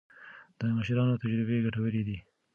د 0.59 0.59
مشرانو 0.77 1.19
تجربې 1.21 1.63
ګټورې 1.65 2.01
دي. 2.07 2.17